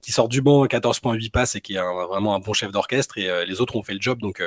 [0.00, 3.18] qui sort du banc 14.8 passes et qui est vraiment un bon chef d'orchestre.
[3.18, 4.20] Et les autres ont fait le job.
[4.20, 4.40] Donc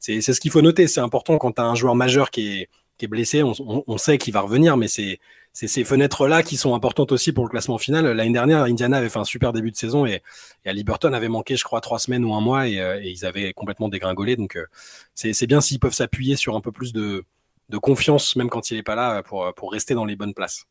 [0.00, 0.88] c'est ce qu'il faut noter.
[0.88, 2.68] C'est important quand tu as un joueur majeur qui est
[3.06, 5.18] blessé, on, sait qu'il va revenir, mais c'est
[5.52, 8.06] ces fenêtres-là qui sont importantes aussi pour le classement final.
[8.06, 10.22] L'année dernière, Indiana avait fait un super début de saison et,
[10.64, 13.24] et Ali Burton avait manqué, je crois, trois semaines ou un mois et, euh, ils
[13.24, 14.36] avaient complètement dégringolé.
[14.36, 14.66] Donc, euh,
[15.14, 17.24] c'est bien s'ils peuvent s'appuyer sur un peu plus de,
[17.80, 20.66] confiance, même quand il n'est pas là, pour, pour rester dans les bonnes places.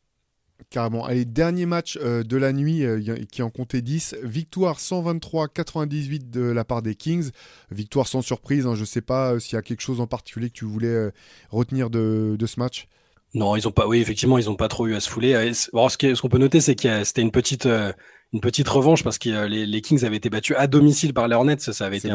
[0.70, 1.04] Carrément.
[1.04, 2.84] Allez, dernier match euh, de la nuit
[3.30, 4.16] qui en comptait 10.
[4.22, 7.30] Victoire 123-98 de la part des Kings.
[7.70, 8.66] Victoire sans surprise.
[8.66, 8.74] Hein.
[8.74, 11.10] Je ne sais pas s'il y a quelque chose en particulier que tu voulais
[11.50, 12.88] retenir de, de, ce match.
[13.34, 13.86] Non, ils ont pas.
[13.86, 15.34] Oui, effectivement, ils ont pas trop eu à se fouler.
[15.34, 17.92] Euh, ce qu'on peut noter, c'est que c'était une petite, euh,
[18.32, 21.34] une petite revanche parce que euh, les, Kings avaient été battus à domicile par les
[21.34, 21.58] Hornets.
[21.58, 22.10] Ça avait été.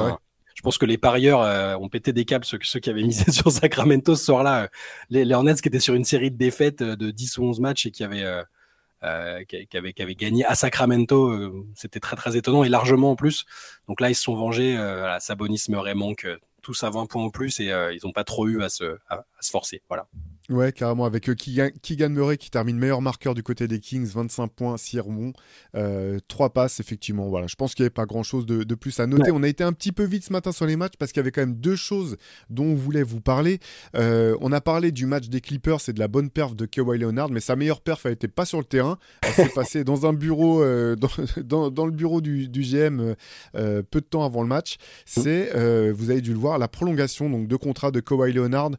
[0.58, 3.52] Je pense que les parieurs ont pété des câbles, ceux, ceux qui avaient misé sur
[3.52, 4.70] Sacramento ce soir-là.
[5.12, 7.86] Les, les, Hornets qui étaient sur une série de défaites de 10 ou 11 matchs
[7.86, 8.26] et qui avaient,
[10.17, 13.46] gagné à Sacramento, c'était très très étonnant et largement en plus.
[13.88, 14.76] Donc là, ils se sont vengés.
[15.20, 16.28] Sabonis, Murray, manque
[16.63, 19.24] tous à 20 points en plus et ils n'ont pas trop eu à se, à
[19.39, 19.84] se forcer.
[19.89, 20.08] Voilà.
[20.50, 24.48] Ouais, carrément, avec euh, Keegan, Murray qui termine meilleur marqueur du côté des Kings, 25
[24.48, 25.34] points, 6 rebonds,
[25.76, 27.28] euh, 3 passes, effectivement.
[27.28, 29.32] Voilà, je pense qu'il n'y avait pas grand-chose de, plus à noter.
[29.32, 31.24] On a été un petit peu vite ce matin sur les matchs parce qu'il y
[31.24, 32.16] avait quand même deux choses
[32.50, 33.60] dont on voulait vous parler.
[33.96, 36.98] Euh, on a parlé du match des Clippers et de la bonne perf de Kawhi
[36.98, 38.98] Leonard, mais sa meilleure perf, elle n'était pas sur le terrain.
[39.24, 43.16] Elle s'est passée dans un bureau, euh, dans, dans, le bureau du, du GM
[43.54, 44.78] peu de temps avant le match.
[45.06, 45.52] C'est,
[45.92, 48.72] vous avez dû le voir, la prolongation donc, de contrat de Kawhi Leonard.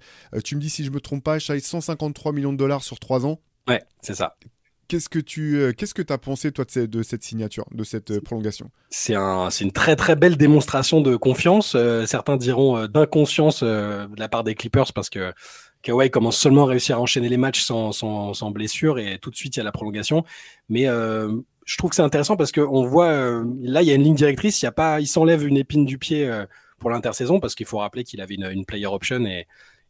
[0.45, 3.41] tu me dis si je me trompe pas, 153 millions de dollars sur 3 ans.
[3.69, 4.37] Ouais, c'est ça.
[4.89, 8.21] Qu'est-ce que tu euh, qu'est-ce que as pensé toi de, cette signature, de cette euh,
[8.23, 8.71] prolongation?
[8.89, 11.75] C'est un, une très très belle démonstration de confiance.
[11.75, 15.35] Euh, certains diront d'inconscience de la part des Clippers parce que
[15.83, 19.31] Kawhi commence seulement à réussir à enchaîner les matchs sans, sans, sans blessure et tout
[19.31, 20.25] de suite il y a la prolongation.
[20.71, 23.13] Mais je trouve que c'est intéressant parce qu'on voit
[23.61, 25.85] là il y a une ligne directrice, il y a pas, il s'enlève une épine
[25.85, 26.29] du pied
[26.79, 29.47] pour l'intersaison parce qu'il faut rappeler qu'il avait une, une player option et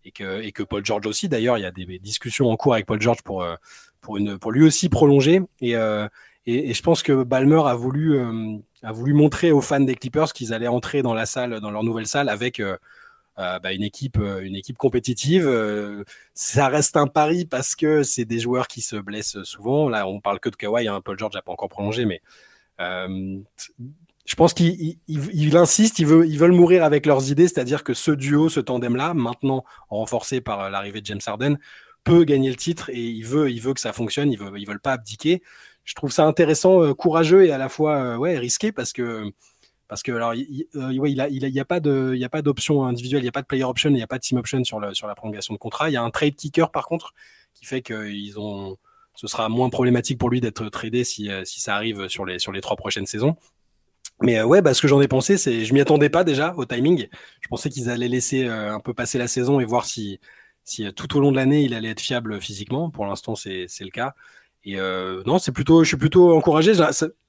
[0.09, 1.29] et que, Paul George aussi.
[1.29, 3.57] D'ailleurs, il y a des discussions en cours avec Paul George pour, euh,
[4.01, 5.41] pour, lui aussi prolonger.
[5.63, 6.09] Euh,
[6.47, 9.95] et, et, je pense que Balmer a voulu, euh, a voulu montrer aux fans des
[9.95, 12.63] Clippers qu'ils allaient entrer dans la salle, dans leur nouvelle salle, avec
[13.37, 15.49] bah, une, équipe, une équipe compétitive.
[16.35, 19.89] ça reste un pari parce que c'est des joueurs qui se blessent souvent.
[19.89, 20.89] Là, on parle que de Kawhi.
[20.89, 21.01] Hein.
[21.05, 22.21] Paul George n'a pas encore prolongé, mais
[24.29, 28.61] je pense qu'il insiste, ils veulent, mourir avec leurs idées, c'est-à-dire que ce duo, ce
[28.61, 31.57] tandem-là, maintenant renforcé par euh, l'arrivée de James Harden,
[32.05, 35.43] peut gagner le titre et il veut, que ça fonctionne, ils veulent, veulent pas abdiquer.
[35.85, 39.33] Je trouve ça intéressant, euh, courageux et à la fois euh, risqué parce que
[39.89, 43.95] parce que il, a, pas d'option individuelle, il n'y a pas de player option, il
[43.95, 45.89] n'y a pas de team option sur la prolongation de contrat.
[45.89, 47.15] Il y a un trade kicker par contre
[47.55, 47.83] qui fait
[48.37, 48.77] ont
[49.15, 53.07] ce sera moins problématique pour lui d'être tradé si, ça arrive sur les trois prochaines
[53.07, 53.35] saisons.
[54.23, 56.55] Mais euh, ouais, bah, ce que j'en ai pensé, c'est, je m'y attendais pas déjà
[56.57, 57.09] au timing.
[57.41, 60.19] Je pensais qu'ils allaient laisser euh, un peu passer la saison et voir si,
[60.65, 62.91] si euh, tout au long de l'année il allait être fiable physiquement.
[62.91, 64.15] Pour l'instant, c'est, le cas.
[64.65, 64.77] Et
[65.27, 66.73] non, c'est plutôt, je suis plutôt encouragé.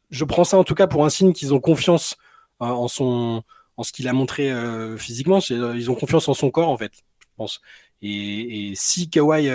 [0.10, 2.18] Je, prends ça en tout cas pour un signe qu'ils ont confiance
[2.60, 3.44] en son,
[3.78, 4.52] en ce qu'il a montré
[4.98, 5.40] physiquement.
[5.40, 7.62] Ils ont confiance en son corps en fait, je pense.
[8.02, 9.50] Et, et si Kawhi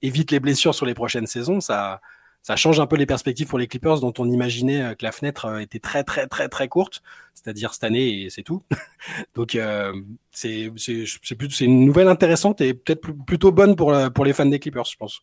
[0.00, 2.00] évite les blessures sur les prochaines saisons, ça
[2.42, 5.12] ça change un peu les perspectives pour les Clippers dont on imaginait euh, que la
[5.12, 7.02] fenêtre euh, était très très très très courte,
[7.34, 8.62] c'est-à-dire cette année et c'est tout.
[9.34, 9.92] Donc euh,
[10.30, 14.86] c'est c'est une nouvelle intéressante et peut-être plutôt bonne pour pour les fans des Clippers,
[14.86, 15.22] je pense.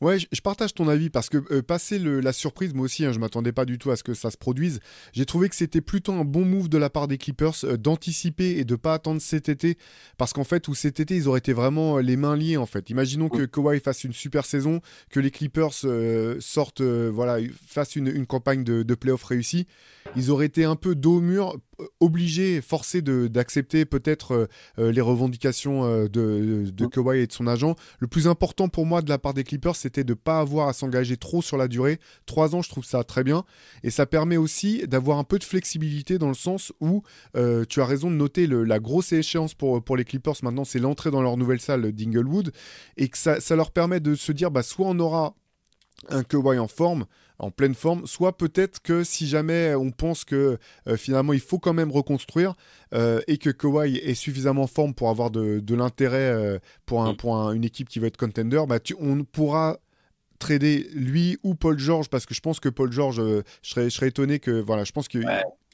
[0.00, 3.20] Ouais, je, partage ton avis parce que euh, passer la surprise, moi aussi, hein, je
[3.20, 4.80] m'attendais pas du tout à ce que ça se produise.
[5.12, 8.58] J'ai trouvé que c'était plutôt un bon move de la part des Clippers euh, d'anticiper
[8.58, 9.78] et de pas attendre cet été
[10.18, 12.66] parce qu'en fait, où cet été, ils auraient été vraiment euh, les mains liées en
[12.66, 12.90] fait.
[12.90, 14.80] Imaginons que Kawhi fasse une super saison,
[15.10, 15.74] que les Clippers
[16.40, 19.66] sortent, voilà, fassent une, campagne de, de playoff réussie.
[20.16, 21.56] Ils auraient été un peu dos au mur
[22.00, 27.76] obligé, forcé d'accepter peut-être les revendications de, de Kawhi et de son agent.
[27.98, 30.68] Le plus important pour moi de la part des Clippers, c'était de ne pas avoir
[30.68, 31.98] à s'engager trop sur la durée.
[32.26, 33.44] Trois ans, je trouve ça très bien.
[33.82, 37.02] Et ça permet aussi d'avoir un peu de flexibilité dans le sens où
[37.34, 41.10] tu as raison de noter la grosse échéance pour, pour les Clippers maintenant, c'est l'entrée
[41.10, 42.52] dans leur nouvelle salle d'Inglewood.
[42.96, 45.34] Et que ça, ça leur permet de se dire, bah, soit on aura
[46.08, 47.06] un Kawhi en forme,
[47.38, 51.58] en pleine forme, soit peut-être que si jamais on pense que euh, finalement il faut
[51.58, 52.54] quand même reconstruire
[52.94, 57.12] euh, et que Kawhi est suffisamment en forme pour avoir de, l'intérêt euh, pour, un,
[57.12, 57.16] mm.
[57.16, 59.78] pour une équipe qui va être contender, bah on pourra
[60.38, 63.96] trader lui ou Paul George parce que je pense que Paul George, je, serais, je
[63.96, 65.18] serais étonné que voilà, je pense que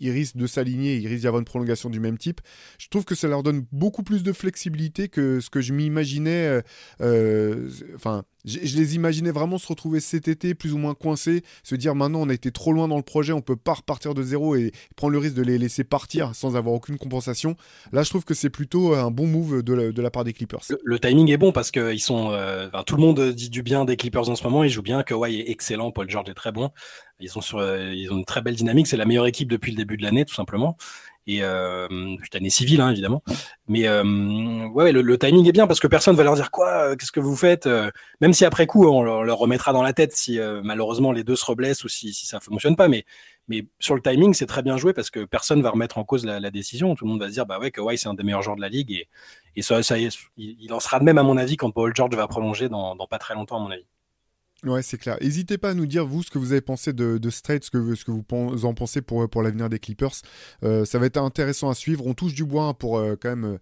[0.00, 2.40] il risque de s'aligner, il risque d'y avoir une prolongation du même type.
[2.78, 6.46] Je trouve que ça leur donne beaucoup plus de flexibilité que ce que je m'imaginais.
[6.46, 6.60] Euh,
[7.00, 11.74] euh, enfin, je, les imaginais vraiment se retrouver cet été plus ou moins coincés, se
[11.74, 14.22] dire maintenant on a été trop loin dans le projet, on peut pas repartir de
[14.22, 17.56] zéro et prendre le risque de les laisser partir sans avoir aucune compensation.
[17.92, 20.62] Là, je trouve que c'est plutôt un bon move de la, part des Clippers.
[20.84, 23.84] Le, timing est bon parce que ils sont, euh, tout le monde dit du bien
[23.84, 26.52] des Clippers en ce moment, ils jouent bien, Kawhi est excellent, Paul George est très
[26.52, 26.70] bon.
[27.20, 28.86] Ils, sur, euh, ils ont une très belle dynamique.
[28.86, 30.76] C'est la meilleure équipe depuis le début de l'année, tout simplement.
[31.26, 31.86] Et euh,
[32.24, 33.22] cette année civile, hein, évidemment.
[33.68, 36.96] Mais euh, ouais, le, timing est bien parce que personne va leur dire quoi, euh,
[36.96, 37.68] qu'est-ce que vous faites.
[38.20, 41.44] même si après coup, on leur, remettra dans la tête si malheureusement les deux se
[41.44, 42.88] reblessent ou si, si ça ne fonctionne pas.
[42.88, 43.04] Mais,
[43.48, 46.24] mais sur le timing, c'est très bien joué parce que personne va remettre en cause
[46.24, 46.94] la, décision.
[46.94, 48.62] Tout le monde va se dire bah ouais, ouais, c'est un des meilleurs joueurs de
[48.62, 49.06] la ligue
[49.56, 49.80] et, ça,
[50.36, 53.18] il, en sera de même à mon avis quand Paul George va prolonger dans pas
[53.18, 53.86] très longtemps à mon avis.
[54.64, 55.16] Ouais, c'est clair.
[55.20, 57.70] N'hésitez pas à nous dire, vous, ce que vous avez pensé de, de Straight, ce
[57.70, 60.12] que, ce que vous en pensez pour, pour l'avenir des Clippers.
[60.62, 62.06] Euh, ça va être intéressant à suivre.
[62.06, 63.44] On touche du bois hein, pour euh, quand même.
[63.44, 63.58] Euh,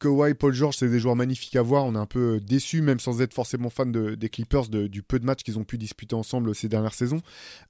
[0.00, 1.84] Kawhi, Paul George, c'est des joueurs magnifiques à voir.
[1.86, 5.24] On est un peu déçus, même sans être forcément fan des Clippers, du peu de
[5.24, 7.20] matchs qu'ils ont pu disputer ensemble ces dernières saisons.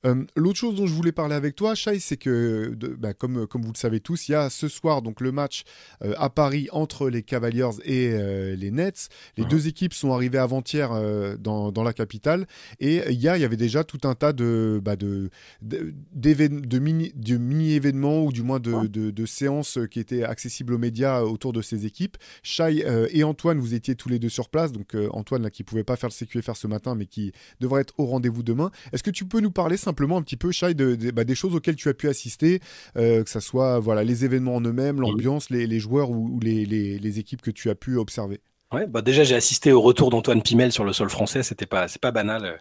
[0.07, 3.63] Euh, l'autre chose dont je voulais parler avec toi, Shai, c'est que, bah, comme, comme
[3.63, 5.65] vous le savez tous, il y a ce soir donc le match
[6.03, 9.09] euh, à Paris entre les Cavaliers et euh, les Nets.
[9.37, 10.91] Les deux équipes sont arrivées avant-hier
[11.39, 12.47] dans, dans, la capitale.
[12.81, 15.31] Et hier, il y avait déjà tout un tas de, bah, de,
[15.63, 21.23] de, mini, de mini-événements ou du moins de, de séances qui étaient accessibles aux médias
[21.23, 22.14] autour de ces équipes.
[22.43, 24.73] Shai euh, et Antoine, vous étiez tous les deux sur place.
[24.73, 27.83] Donc euh, Antoine, là, qui pouvait pas faire le CQFR ce matin, mais qui devrait
[27.83, 28.71] être au rendez-vous demain.
[28.93, 31.55] Est-ce que tu peux nous parler simplement un petit peu, Shai, de, bah, des choses
[31.55, 32.61] auxquelles tu as pu assister,
[32.97, 37.43] euh, que ce soit voilà, les événements en eux-mêmes, l'ambiance, les, joueurs ou, les, équipes
[37.43, 38.41] que tu as pu observer?
[38.73, 41.87] Ouais, bah déjà j'ai assisté au retour d'Antoine Pimel sur le sol français, c'était pas
[41.87, 42.61] c'est pas banal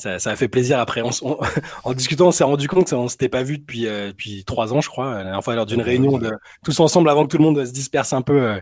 [0.00, 0.78] ça, ça, a fait plaisir.
[0.78, 1.02] Après,
[1.84, 4.80] en discutant, on s'est rendu compte qu'on s'était pas vu depuis, euh, depuis trois ans,
[4.80, 5.14] je crois.
[5.14, 6.32] La dernière fois, lors d'une réunion de,
[6.64, 8.60] tous ensemble avant que tout le monde se disperse un peu euh,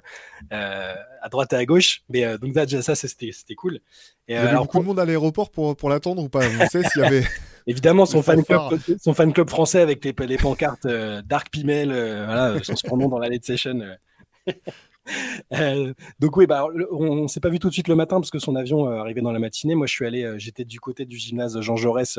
[0.53, 2.03] euh à droite et à gauche.
[2.09, 3.77] Mais euh, donc, déjà, ça, c'était cool.
[3.77, 3.81] Et,
[4.29, 6.45] Il y avait alors, beaucoup de monde à l'aéroport pour, pour l'attendre ou pas?
[6.61, 7.25] On sait s'il y avait.
[7.67, 8.61] Évidemment, son fan, club,
[8.99, 10.87] son fan club français avec les, les pancartes
[11.27, 13.79] Dark Pimel, voilà, son surnom dans la late session.
[15.53, 18.31] Euh, donc oui, bah, on, ne s'est pas vu tout de suite le matin parce
[18.31, 19.75] que son avion euh, arrivait dans la matinée.
[19.75, 22.19] Moi, je suis allé, euh, j'étais du côté du gymnase Jean Jaurès.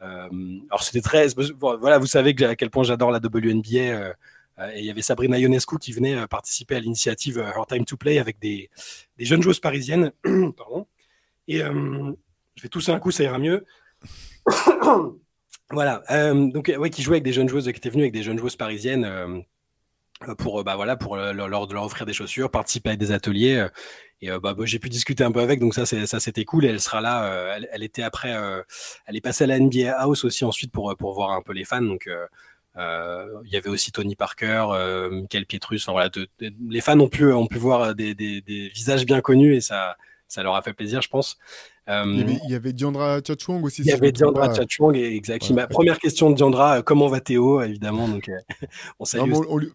[0.00, 1.28] alors c'était très,
[1.60, 3.68] voilà, vous savez à quel point j'adore la WNBA.
[3.70, 8.18] et il y avait Sabrina Ionescu qui venait participer à l'initiative Her Time to Play
[8.18, 8.70] avec des,
[9.18, 10.12] jeunes joueuses parisiennes.
[11.50, 13.64] Et je vais tousser un coup, ça ira mieux.
[15.70, 16.02] voilà.
[16.34, 18.56] donc ouais, qui jouait avec des jeunes joueuses, qui étaient venues avec des jeunes joueuses
[18.56, 19.44] parisiennes
[20.38, 23.66] pour euh, bah voilà pour euh, leur, leur, offrir des chaussures, participer à des ateliers.
[24.20, 26.64] Et bah, bah, j'ai pu discuter un peu avec, donc ça c'est ça c'était cool.
[26.64, 27.54] Et elle sera là.
[27.56, 28.34] Elle, elle, était après,
[29.06, 31.64] elle est passée à la NBA House aussi ensuite pour pour voir un peu les
[31.64, 31.82] fans.
[31.82, 32.08] Donc
[32.76, 35.84] il y avait aussi Tony Parker, Michael Pietrus.
[35.84, 39.54] Enfin voilà, les fans ont pu ont pu voir des, des, des visages bien connus
[39.54, 39.96] et ça
[40.28, 41.38] ça leur a fait plaisir, je pense.
[41.88, 43.80] il, y avait, Diandra Chachwang aussi.
[43.82, 45.50] Il y avait Diandra Chachwang, exact.
[45.50, 48.06] Ma première question de Diandra, comment va Théo, évidemment.
[48.08, 48.30] Donc,
[49.00, 49.32] on salue.
[49.48, 49.72] On lui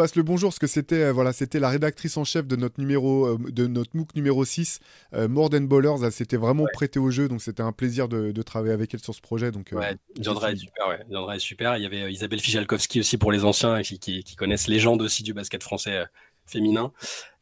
[0.00, 2.80] passe le bonjour parce que c'était euh, voilà, c'était la rédactrice en chef de notre
[2.80, 4.80] numéro euh, de notre MOOC numéro 6
[5.14, 8.42] euh, More Than Ballers, elle s'était vraiment prêtée au jeu donc c'était un plaisir de,
[8.42, 11.36] travailler avec elle sur ce projet donc ouais, Diandra est super ouais.
[11.36, 14.66] est super, il y avait Isabelle Fijalkowski aussi pour les anciens qui, qui, qui connaissent
[14.66, 16.06] légende aussi du basket français
[16.50, 16.92] féminin.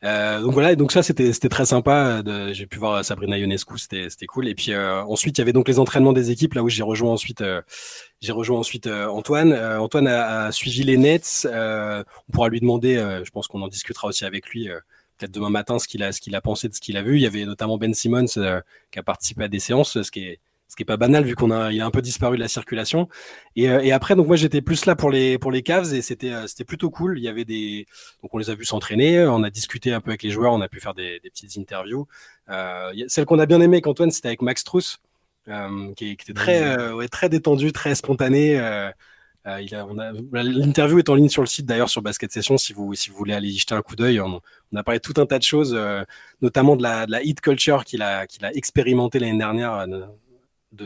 [0.05, 2.23] Euh, donc voilà, donc ça c'était très sympa.
[2.53, 4.49] J'ai pu voir Sabrina Ionescu, c'était cool.
[4.49, 6.83] Et puis euh, ensuite il y avait donc les entraînements des équipes là où j'ai
[6.83, 7.62] rejoint ensuite euh,
[8.21, 9.53] j'ai rejoint ensuite Antoine.
[9.53, 11.47] Antoine a, suivi les Nets.
[11.47, 14.68] on pourra lui demander, je pense qu'on en discutera aussi avec lui
[15.18, 17.16] peut-être demain matin ce qu'il a ce qu'il a pensé de ce qu'il a vu.
[17.16, 20.40] Il y avait notamment Ben Simmons qui a participé à des séances, ce qui est
[20.68, 22.48] ce qui est pas banal vu qu'on a il a un peu disparu de la
[22.48, 23.09] circulation.
[23.57, 26.02] Et, euh, et après donc moi j'étais plus là pour les pour les Cavs et
[26.02, 27.18] c'était euh, c'était plutôt cool.
[27.18, 27.87] Il y avait des
[28.22, 30.61] donc on les a vus s'entraîner on a discuté un peu avec les joueurs on
[30.61, 32.07] a pu faire des, des petites interviews.
[32.50, 34.98] Euh, celle qu'on a bien aimé avec Antoine c'était avec Max Truss
[35.48, 38.61] euh, qui, qui, était très euh, ouais, très détendu très spontané.
[39.46, 43.16] L'interview est en ligne sur le site d'ailleurs sur Basket Session si vous, si vous
[43.16, 44.20] voulez aller y jeter un coup d'œil.
[44.20, 44.42] On,
[44.76, 45.78] a parlé de tout un tas de choses,
[46.42, 49.87] notamment de la, de la hit culture qu'il a, qu'il a expérimenté l'année dernière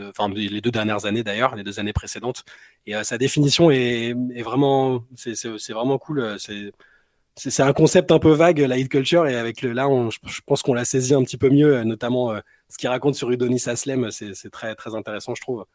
[0.09, 2.43] enfin les deux dernières années d'ailleurs, les deux années précédentes.
[2.85, 6.35] Et sa définition est, vraiment, c'est vraiment cool.
[6.39, 6.71] C'est
[7.35, 9.87] c'est un concept un peu vague, la hit culture, et avec le là,
[10.25, 13.15] je, pense qu'on l'a saisi un petit peu mieux, euh, notamment euh, ce qu'il raconte
[13.15, 15.65] sur Udonis Aslem, c'est très très intéressant, je trouve.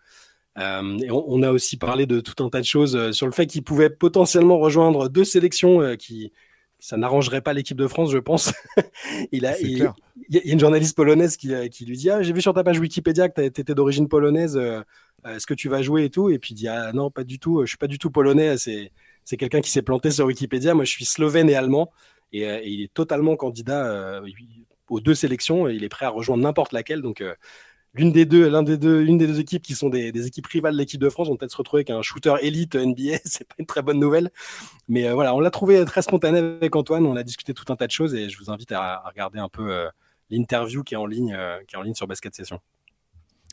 [0.59, 3.62] Euh, on, a aussi parlé de tout un tas de choses sur le fait qu'il
[3.62, 6.33] pouvait potentiellement rejoindre deux sélections qui
[6.79, 8.53] ça n'arrangerait pas l'équipe de France, je pense.
[9.33, 9.79] il, a, il,
[10.31, 12.79] y a une journaliste polonaise qui, qui lui dit ah, J'ai vu sur ta page
[12.79, 14.59] Wikipédia que tu étais d'origine polonaise,
[15.27, 16.31] est-ce que tu vas jouer et tout?
[16.31, 18.57] Et puis il dit Ah non, pas du tout, je suis pas du tout polonais,
[18.59, 18.93] c'est
[19.29, 20.73] c'est quelqu'un qui s'est planté sur Wikipédia.
[20.73, 21.93] Moi, je suis slovène et allemand
[22.33, 24.27] et, euh, il est totalement candidat euh,
[24.88, 25.69] aux deux sélections.
[25.69, 27.03] Et il est prêt à rejoindre n'importe laquelle.
[27.03, 27.35] Donc, euh,
[27.94, 30.74] l'une des deux, l'un des deux, une des deux équipes qui sont des, équipes rivales
[30.74, 33.18] de l'équipe de France vont peut-être se retrouver avec un shooter élite NBA.
[33.24, 34.31] C'est pas une très bonne nouvelle,
[34.88, 37.07] mais voilà, on l'a trouvé très spontané avec Antoine.
[37.07, 39.48] On a discuté tout un tas de choses et je vous invite à, regarder un
[39.48, 39.87] peu
[40.31, 42.61] l'interview qui est en ligne, qui est en ligne sur Basket Session.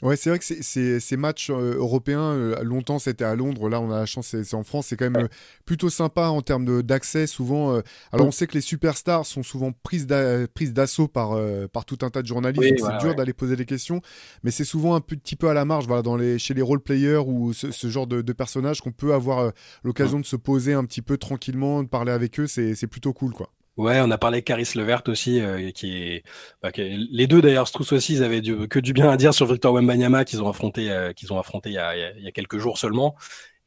[0.02, 3.90] Ouais, c'est vrai que ces matchs euh, européens, euh, longtemps c'était à Londres, là on
[3.92, 5.28] a la chance, c'est en France, c'est quand même euh,
[5.64, 7.28] plutôt sympa en termes d'accès.
[7.28, 7.82] Souvent,
[8.12, 11.40] alors on sait que les superstars sont souvent prises d'assaut par,
[11.72, 14.02] par tout un tas de journalistes, c'est dur d'aller poser des questions,
[14.44, 17.24] mais c'est souvent un petit peu à la marge, voilà, dans les, chez les role-players
[17.26, 19.54] ou ce, genre de, personnages qu'on peut avoir
[19.84, 23.32] l'occasion de se poser un petit peu tranquillement, de parler avec eux, c'est plutôt cool
[23.32, 23.50] quoi.
[23.78, 26.24] Ouais, on a parlé de Caris Levert aussi, euh, qui, est,
[26.62, 29.74] bah, les deux d'ailleurs, Strauss aussi, ils avaient que du bien à dire sur Victor
[29.74, 32.58] Wembanyama qu'ils ont affronté, euh, qu'ils ont affronté il y, a, il y, a, quelques
[32.58, 33.16] jours seulement.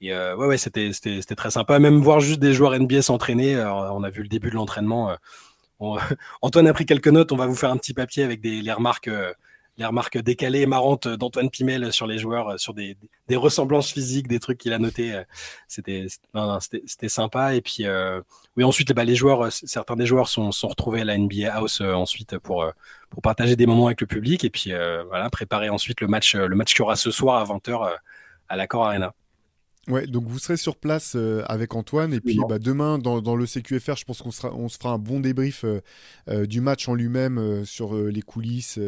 [0.00, 1.78] Et euh, ouais, ouais, c'était, c'était, c'était très sympa.
[1.78, 3.56] Même voir juste des joueurs NBA s'entraîner.
[3.62, 5.14] On a vu le début de l'entraînement.
[6.42, 7.32] Antoine a pris quelques notes.
[7.32, 9.10] On va vous faire un petit papier avec des les remarques
[9.78, 12.96] les remarques décalées et marrantes d'Antoine Pimel sur les joueurs, sur des,
[13.32, 15.14] ressemblances physiques, des trucs qu'il a notés.
[15.14, 17.54] Euh, c'était sympa.
[17.54, 18.20] Et puis, euh,
[18.56, 21.80] oui, ensuite, bah, les joueurs, euh, certains des joueurs sont, retrouvés à la NBA House
[21.80, 22.66] ensuite pour,
[23.08, 24.72] pour partager des moments avec le public et puis
[25.08, 27.96] voilà, préparer ensuite le match, le match qu'il y aura ce soir à 20h
[28.48, 29.14] à l'Accor Arena.
[29.88, 33.36] Ouais, donc vous serez sur place euh, avec Antoine et puis bah, demain dans, dans,
[33.36, 35.80] le CQFR, je pense qu'on sera, on se fera un bon débrief euh,
[36.28, 38.78] euh, du match en lui-même sur les coulisses,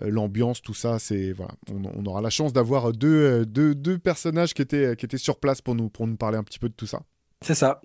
[0.00, 0.98] l'ambiance, tout ça.
[0.98, 5.18] C'est voilà, on, aura la chance d'avoir deux, deux, deux, personnages qui étaient, qui étaient
[5.18, 7.02] sur place pour nous, pour nous parler un petit peu de tout ça.
[7.42, 7.80] C'est ça.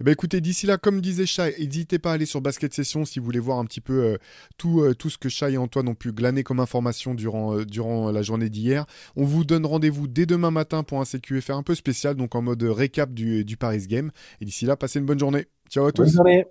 [0.00, 3.04] Eh ben écoutez, d'ici là, comme disait Chai, n'hésitez pas à aller sur Basket Session
[3.04, 4.16] si vous voulez voir un petit peu euh,
[4.56, 7.66] tout, euh, tout ce que Chai et Antoine ont pu glaner comme information durant, euh,
[7.66, 8.86] durant la journée d'hier.
[9.14, 12.40] On vous donne rendez-vous dès demain matin pour un CQFR un peu spécial, donc en
[12.40, 14.10] mode récap du, du Paris Game.
[14.40, 15.48] Et d'ici là, passez une bonne journée.
[15.68, 16.04] Ciao à tous.
[16.04, 16.46] Bonne journée.